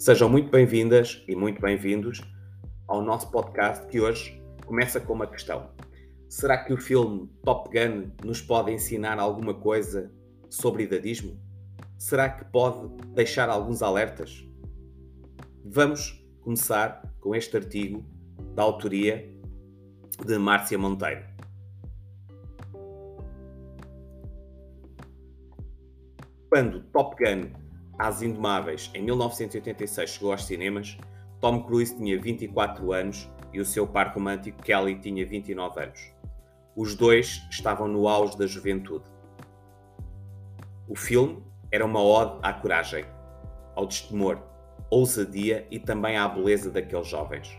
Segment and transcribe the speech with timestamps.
[0.00, 2.22] Sejam muito bem-vindas e muito bem-vindos
[2.88, 5.72] ao nosso podcast que hoje começa com uma questão.
[6.26, 10.10] Será que o filme Top Gun nos pode ensinar alguma coisa
[10.48, 11.38] sobre idadismo?
[11.98, 14.42] Será que pode deixar alguns alertas?
[15.66, 18.02] Vamos começar com este artigo
[18.54, 19.30] da autoria
[20.24, 21.26] de Márcia Monteiro.
[26.48, 27.59] Quando Top Gun
[28.00, 30.96] As Indomáveis, em 1986, chegou aos cinemas,
[31.38, 36.10] Tom Cruise tinha 24 anos e o seu par romântico Kelly tinha 29 anos.
[36.74, 39.04] Os dois estavam no auge da juventude.
[40.88, 43.04] O filme era uma ode à coragem,
[43.76, 44.38] ao destemor,
[44.88, 47.54] ousadia e também à beleza daqueles jovens.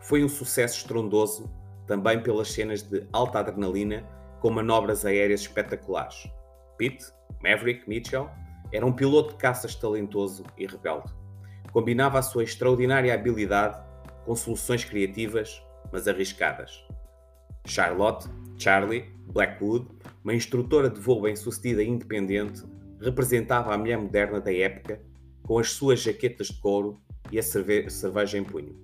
[0.00, 1.48] Foi um sucesso estrondoso
[1.86, 4.04] também pelas cenas de alta adrenalina
[4.40, 6.28] com manobras aéreas espetaculares.
[6.76, 7.06] Pete
[7.40, 8.28] Maverick Mitchell
[8.72, 11.12] era um piloto de caças talentoso e rebelde.
[11.72, 13.78] Combinava a sua extraordinária habilidade
[14.24, 16.84] com soluções criativas, mas arriscadas.
[17.66, 19.86] Charlotte Charlie Blackwood,
[20.24, 22.64] uma instrutora de voo bem-sucedida e independente,
[23.00, 25.00] representava a mulher moderna da época
[25.42, 28.74] com as suas jaquetas de couro e a cerve cerveja em punho.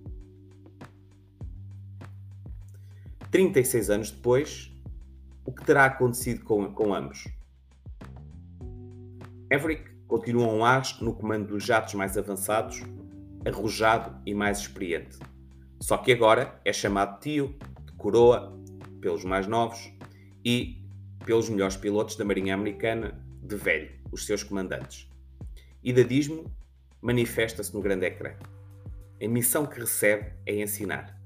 [3.31, 4.71] 36 anos depois,
[5.45, 7.27] o que terá acontecido com, com ambos?
[9.53, 12.81] Maverick continua um as no comando dos jatos mais avançados,
[13.45, 15.19] arrojado e mais experiente.
[15.79, 18.59] Só que agora é chamado tio, de coroa,
[18.99, 19.93] pelos mais novos
[20.43, 20.83] e
[21.27, 25.07] pelos melhores pilotos da Marinha Americana de velho, os seus comandantes.
[25.85, 26.51] Idadismo
[27.03, 28.33] manifesta-se no grande ecrã.
[29.23, 31.21] A missão que recebe é ensinar.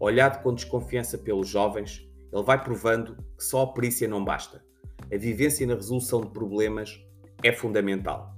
[0.00, 4.60] Olhado com desconfiança pelos jovens, ele vai provando que só a perícia não basta.
[5.04, 7.00] A vivência na resolução de problemas
[7.42, 8.34] é fundamental.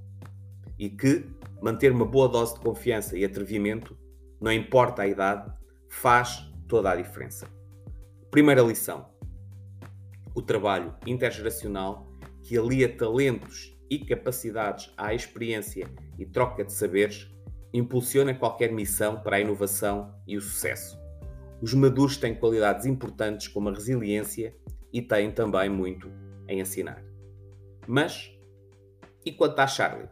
[0.77, 1.25] E que
[1.61, 3.97] manter uma boa dose de confiança e atrevimento,
[4.41, 5.51] não importa a idade,
[5.89, 7.47] faz toda a diferença.
[8.29, 9.05] Primeira lição:
[10.33, 12.11] o trabalho intergeracional
[12.41, 15.87] que alia talentos e capacidades à experiência
[16.17, 17.31] e troca de saberes
[17.73, 20.99] impulsiona qualquer missão para a inovação e o sucesso.
[21.61, 24.55] Os maduros têm qualidades importantes como a resiliência
[24.91, 26.11] e têm também muito
[26.49, 27.03] a ensinar.
[27.87, 28.32] Mas
[29.25, 30.09] e quanto à Charlie?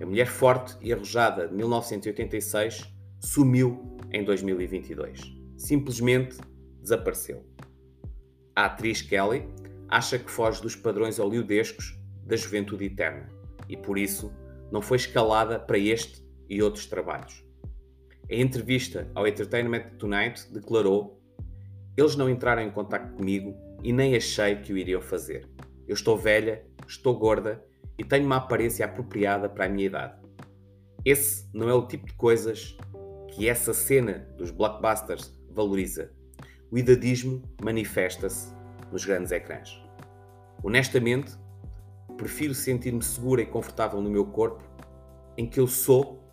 [0.00, 5.20] A mulher forte e arrojada de 1986 sumiu em 2022.
[5.56, 6.38] Simplesmente
[6.80, 7.44] desapareceu.
[8.56, 9.46] A atriz Kelly
[9.88, 13.28] acha que foge dos padrões oleodescos da juventude eterna
[13.68, 14.32] e por isso
[14.70, 17.44] não foi escalada para este e outros trabalhos.
[18.28, 21.20] Em entrevista ao Entertainment Tonight, declarou:
[21.96, 25.48] Eles não entraram em contato comigo e nem achei que o iriam fazer.
[25.86, 27.64] Eu estou velha, estou gorda
[28.00, 30.14] e tenho uma aparência apropriada para a minha idade.
[31.04, 32.74] Esse não é o tipo de coisas
[33.28, 36.10] que essa cena dos blockbusters valoriza.
[36.70, 38.54] O idadismo manifesta-se
[38.90, 39.78] nos grandes ecrãs.
[40.62, 41.36] Honestamente,
[42.16, 44.64] prefiro sentir-me segura e confortável no meu corpo,
[45.36, 46.24] em que eu sou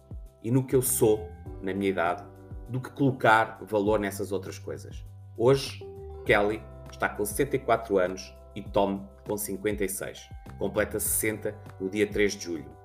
[0.41, 1.29] e no que eu sou
[1.61, 2.23] na minha idade,
[2.69, 5.03] do que colocar valor nessas outras coisas.
[5.38, 5.85] Hoje,
[6.25, 12.45] Kelly está com 64 anos e Tom com 56 completa 60 no dia 3 de
[12.45, 12.78] julho.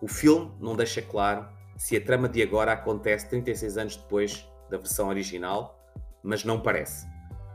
[0.00, 4.76] O filme não deixa claro se a trama de agora acontece 36 anos depois da
[4.76, 5.78] versão original,
[6.22, 7.06] mas não parece.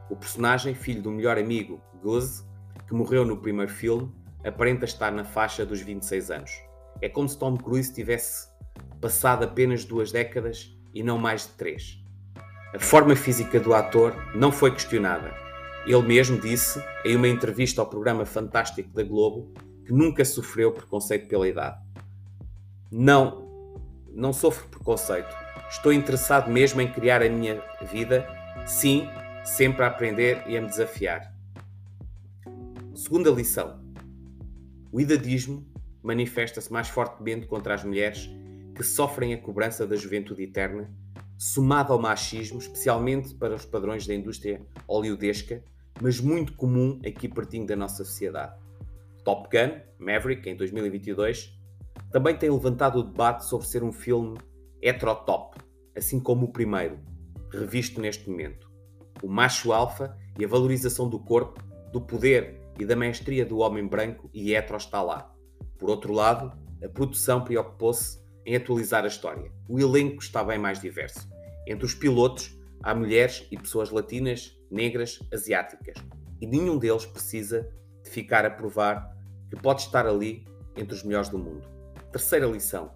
[0.10, 2.44] O personagem, filho do melhor amigo, Goose,
[2.88, 4.14] que morreu no primeiro filme,
[4.46, 6.52] aparenta estar na faixa dos 26 anos.
[7.02, 8.48] É como se Tom Cruise tivesse
[9.02, 12.04] passado apenas duas décadas e não mais de três.
[12.74, 15.47] A forma física do ator não foi questionada
[15.88, 19.54] ele mesmo disse, em uma entrevista ao programa Fantástico da Globo,
[19.86, 21.78] que nunca sofreu preconceito pela idade.
[22.92, 23.48] Não,
[24.12, 25.34] não sofro preconceito.
[25.70, 28.28] Estou interessado mesmo em criar a minha vida,
[28.66, 29.08] sim,
[29.46, 31.34] sempre a aprender e a me desafiar.
[32.94, 33.80] Segunda lição:
[34.92, 35.66] o idadismo
[36.04, 38.30] manifesta-se mais fortemente contra as mulheres
[38.76, 40.90] que sofrem a cobrança da juventude eterna,
[41.38, 45.64] somado ao machismo, especialmente para os padrões da indústria oleodesca,
[46.02, 48.56] mas muito comum aqui pertinho da nossa sociedade.
[49.24, 51.54] Top Gun, Maverick, em 2022,
[52.12, 54.38] também tem levantado o debate sobre ser um filme
[54.82, 55.58] heterotop,
[55.96, 57.00] assim como o primeiro,
[57.52, 58.72] revisto neste momento.
[59.22, 61.62] O macho alfa e a valorização do corpo,
[61.92, 65.34] do poder e da mestria do homem branco e hetero está lá.
[65.78, 66.52] Por outro lado,
[66.84, 69.52] a produção preocupou-se em atualizar a história.
[69.68, 71.28] O elenco está bem mais diverso.
[71.68, 75.96] Entre os pilotos, há mulheres e pessoas latinas, negras, asiáticas.
[76.40, 77.70] E nenhum deles precisa
[78.04, 79.16] de ficar a provar
[79.50, 80.46] que pode estar ali
[80.76, 81.68] entre os melhores do mundo.
[82.12, 82.92] Terceira lição: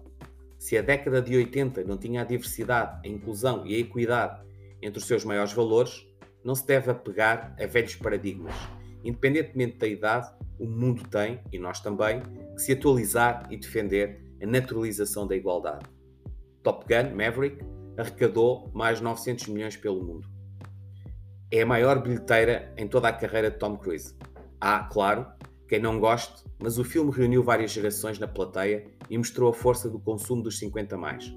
[0.58, 4.40] Se a década de 80 não tinha a diversidade, a inclusão e a equidade
[4.80, 6.06] entre os seus maiores valores,
[6.44, 8.54] não se deve apegar a velhos paradigmas.
[9.04, 12.20] Independentemente da idade, o mundo tem, e nós também,
[12.54, 15.84] que se atualizar e defender a naturalização da igualdade.
[16.62, 17.64] Top Gun Maverick
[17.96, 20.28] arrecadou mais 900 milhões pelo mundo.
[21.50, 24.14] É a maior bilheteira em toda a carreira de Tom Cruise.
[24.60, 25.26] Há, claro,
[25.68, 29.88] quem não goste, mas o filme reuniu várias gerações na plateia e mostrou a força
[29.88, 31.34] do consumo dos 50 mais.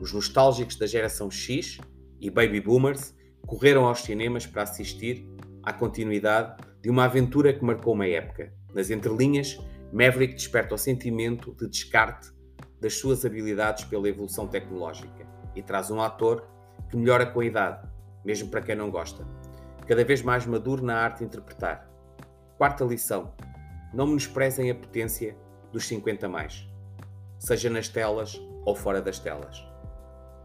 [0.00, 1.78] Os nostálgicos da geração X
[2.20, 3.14] e baby boomers
[3.46, 5.26] correram aos cinemas para assistir
[5.62, 8.52] à continuidade de uma aventura que marcou uma época.
[8.72, 9.58] Nas entrelinhas,
[9.92, 12.30] Maverick desperta o sentimento de descarte
[12.80, 16.46] das suas habilidades pela evolução tecnológica e traz um ator
[16.88, 17.88] que melhora com a idade,
[18.24, 19.26] mesmo para quem não gosta.
[19.86, 21.88] Cada vez mais maduro na arte de interpretar.
[22.56, 23.32] Quarta lição:
[23.92, 25.36] não menosprezem a potência
[25.72, 26.68] dos 50 mais,
[27.38, 29.64] seja nas telas ou fora das telas.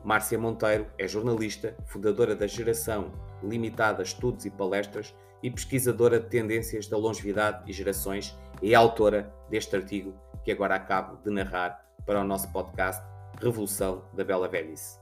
[0.03, 3.11] Márcia Monteiro é jornalista, fundadora da Geração
[3.41, 9.33] Limitada Estudos e Palestras e pesquisadora de tendências da longevidade e gerações e é autora
[9.49, 10.13] deste artigo
[10.43, 13.03] que agora acabo de narrar para o nosso podcast
[13.41, 14.99] Revolução da Bela Velhice.